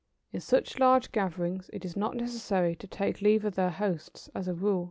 In 0.31 0.39
such 0.41 0.79
large 0.79 1.11
gatherings 1.11 1.69
it 1.71 1.85
is 1.85 1.95
not 1.95 2.15
necessary 2.15 2.75
to 2.77 2.87
take 2.87 3.21
leave 3.21 3.45
of 3.45 3.53
their 3.53 3.69
hosts, 3.69 4.31
as 4.33 4.47
a 4.47 4.53
rule. 4.55 4.79